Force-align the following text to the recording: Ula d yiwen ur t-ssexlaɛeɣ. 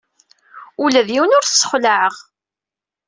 Ula 0.83 1.01
d 1.07 1.09
yiwen 1.13 1.35
ur 1.37 1.43
t-ssexlaɛeɣ. 1.43 2.13